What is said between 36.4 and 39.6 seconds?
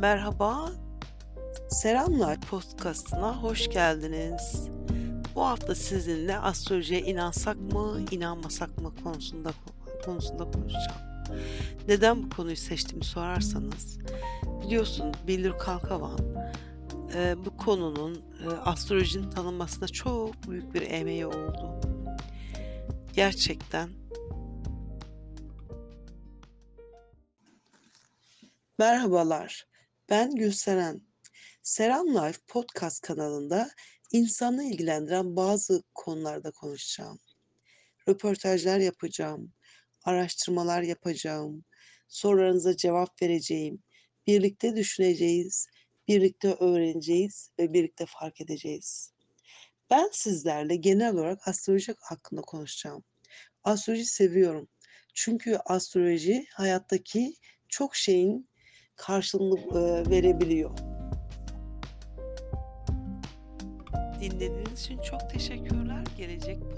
konuşacağım. Röportajlar yapacağım,